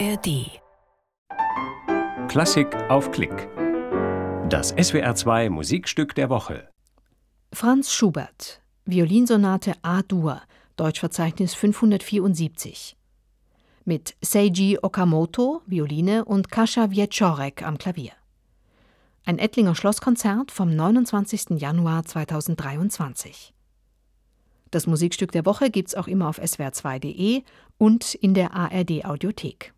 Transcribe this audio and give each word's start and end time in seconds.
ARD. 0.00 0.60
Klassik 2.28 2.74
auf 2.88 3.12
Klick. 3.12 3.48
Das 4.48 4.74
SWR2 4.74 5.50
Musikstück 5.50 6.14
der 6.16 6.30
Woche. 6.30 6.68
Franz 7.52 7.92
Schubert, 7.92 8.60
Violinsonate 8.86 9.74
A-Dur, 9.82 10.40
Deutschverzeichnis 10.76 11.54
574. 11.54 12.96
Mit 13.84 14.16
Seiji 14.20 14.78
Okamoto, 14.82 15.62
Violine 15.66 16.24
und 16.24 16.50
Kascha 16.50 16.90
Wieczorek 16.90 17.62
am 17.62 17.78
Klavier. 17.78 18.12
Ein 19.24 19.38
Ettlinger 19.38 19.76
Schlosskonzert 19.76 20.50
vom 20.50 20.74
29. 20.74 21.60
Januar 21.60 22.04
2023. 22.04 23.54
Das 24.72 24.88
Musikstück 24.88 25.30
der 25.30 25.46
Woche 25.46 25.70
gibt's 25.70 25.94
auch 25.94 26.08
immer 26.08 26.28
auf 26.28 26.40
swr2.de 26.40 27.42
und 27.78 28.14
in 28.14 28.34
der 28.34 28.54
ARD 28.54 29.04
Audiothek. 29.04 29.74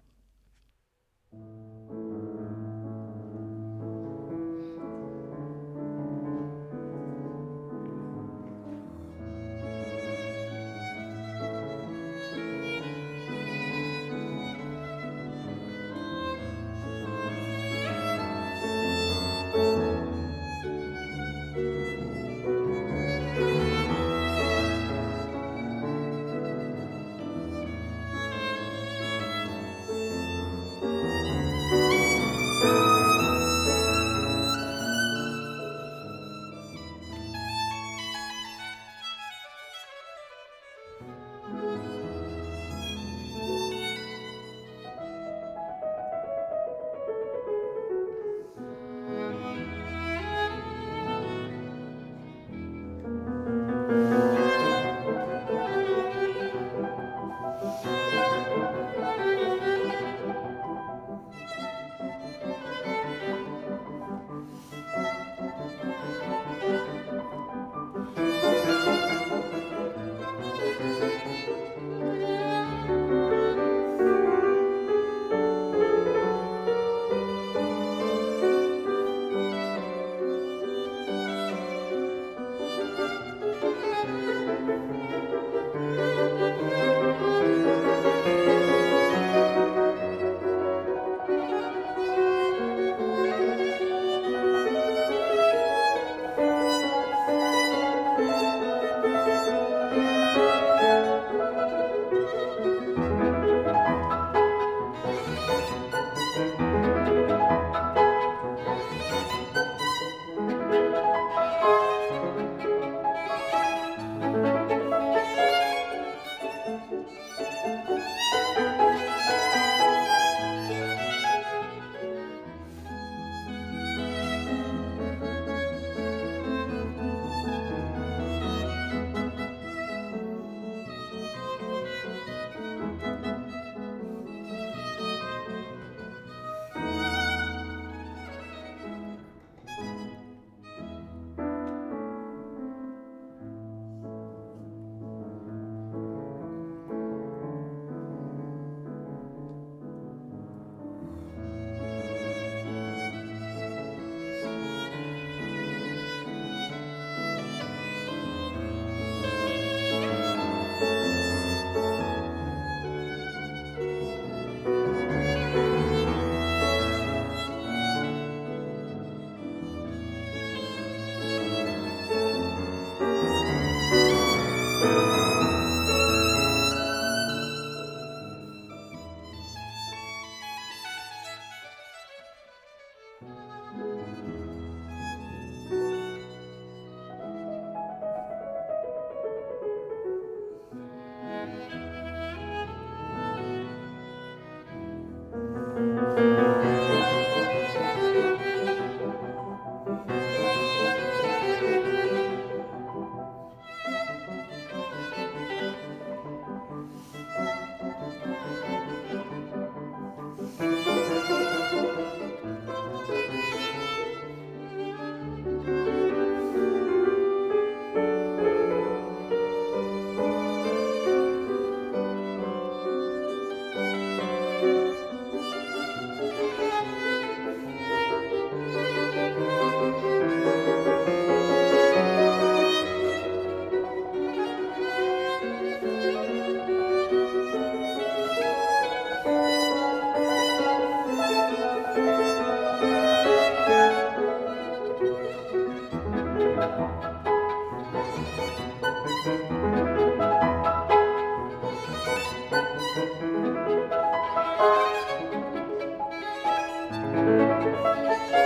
Música 257.82 258.45